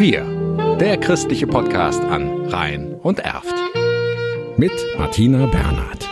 [0.00, 0.24] Wir,
[0.80, 3.54] der christliche Podcast an Rhein und Erft.
[4.56, 6.08] Mit Martina Bernhard.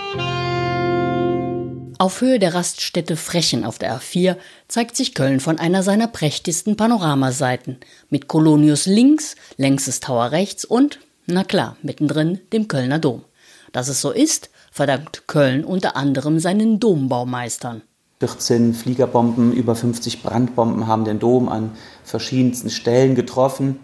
[1.98, 4.37] Auf Höhe der Raststätte Frechen auf der A4
[4.69, 7.79] zeigt sich Köln von einer seiner prächtigsten Panoramaseiten.
[8.11, 13.25] Mit Kolonius links, längstes Tower rechts und, na klar, mittendrin dem Kölner Dom.
[13.73, 17.80] Dass es so ist, verdankt Köln unter anderem seinen Dombaumeistern.
[18.21, 21.71] 14 Fliegerbomben, über 50 Brandbomben haben den Dom an
[22.03, 23.79] verschiedensten Stellen getroffen.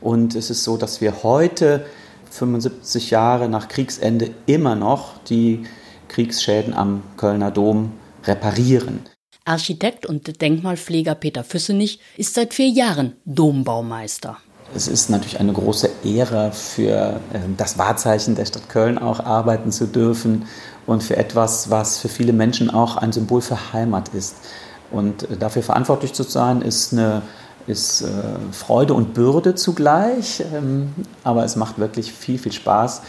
[0.00, 1.86] Und es ist so, dass wir heute,
[2.30, 5.64] 75 Jahre nach Kriegsende, immer noch die
[6.08, 7.92] Kriegsschäden am Kölner Dom
[8.24, 9.00] reparieren.
[9.44, 14.38] Architekt und Denkmalpfleger Peter Füssenich ist seit vier Jahren Dombaumeister.
[14.74, 19.72] Es ist natürlich eine große Ehre für ähm, das Wahrzeichen der Stadt Köln auch arbeiten
[19.72, 20.46] zu dürfen
[20.86, 24.36] und für etwas, was für viele Menschen auch ein Symbol für Heimat ist.
[24.90, 27.22] Und äh, dafür verantwortlich zu sein, ist eine
[27.66, 28.06] ist äh,
[28.50, 33.02] Freude und Bürde zugleich, ähm, aber es macht wirklich viel, viel Spaß.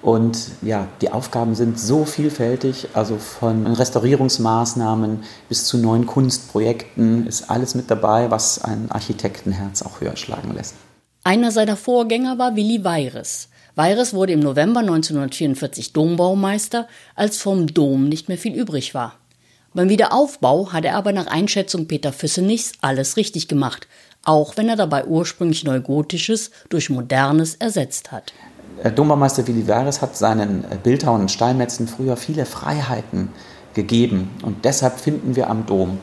[0.00, 7.50] Und ja, die Aufgaben sind so vielfältig, also von Restaurierungsmaßnahmen bis zu neuen Kunstprojekten ist
[7.50, 10.74] alles mit dabei, was ein Architektenherz auch höher schlagen lässt.
[11.28, 13.50] Einer seiner Vorgänger war Willi Weires.
[13.74, 19.16] Weires wurde im November 1944 Dombaumeister, als vom Dom nicht mehr viel übrig war.
[19.74, 23.88] Beim Wiederaufbau hat er aber nach Einschätzung Peter Füssenichs alles richtig gemacht,
[24.24, 28.32] auch wenn er dabei ursprünglich Neugotisches durch Modernes ersetzt hat.
[28.94, 33.28] Dombaumeister Willi Weires hat seinen Bildhauern und Steinmetzen früher viele Freiheiten
[33.74, 35.98] gegeben und deshalb finden wir am Dom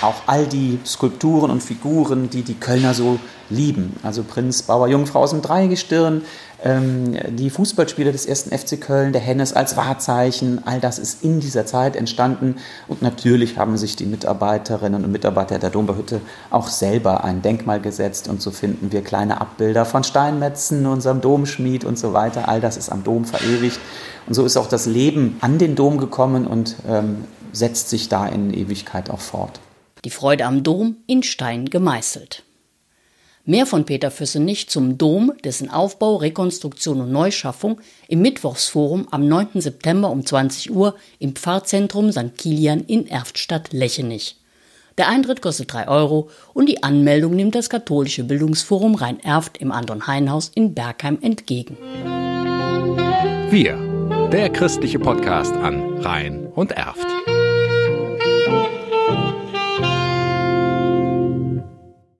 [0.00, 3.18] auch all die Skulpturen und Figuren, die die Kölner so
[3.50, 3.96] lieben.
[4.02, 6.22] Also Prinz Bauer Jungfrau aus dem Dreigestirn,
[6.62, 11.40] ähm, die Fußballspieler des ersten FC Köln, der Hennes als Wahrzeichen, all das ist in
[11.40, 12.56] dieser Zeit entstanden.
[12.88, 18.28] Und natürlich haben sich die Mitarbeiterinnen und Mitarbeiter der Dombauhütte auch selber ein Denkmal gesetzt.
[18.28, 22.48] Und so finden wir kleine Abbilder von Steinmetzen, unserem Domschmied und so weiter.
[22.48, 23.78] All das ist am Dom verewigt.
[24.26, 28.26] Und so ist auch das Leben an den Dom gekommen und ähm, setzt sich da
[28.26, 29.60] in Ewigkeit auch fort.
[30.04, 32.44] Die Freude am Dom in Stein gemeißelt.
[33.44, 39.62] Mehr von Peter Füssenich zum Dom, dessen Aufbau, Rekonstruktion und Neuschaffung im Mittwochsforum am 9.
[39.62, 42.36] September um 20 Uhr im Pfarrzentrum St.
[42.36, 44.36] Kilian in Erftstadt-Lechenich.
[44.98, 50.06] Der Eintritt kostet 3 Euro und die Anmeldung nimmt das katholische Bildungsforum Rhein-Erft im Anton
[50.06, 51.78] Heinhaus in Bergheim entgegen.
[53.48, 53.78] Wir,
[54.30, 57.06] der christliche Podcast an Rhein und Erft.